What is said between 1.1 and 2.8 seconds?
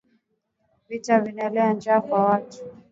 inaleta njaa kwa watu